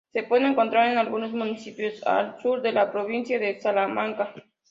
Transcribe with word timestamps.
Se 0.13 0.23
puede 0.23 0.47
encontrar 0.47 0.91
en 0.91 0.97
algunos 0.97 1.31
municipios 1.31 2.01
al 2.07 2.41
sur 2.41 2.63
de 2.63 2.71
la 2.71 2.91
provincia 2.91 3.37
de 3.37 3.61
Salamanca. 3.61 4.33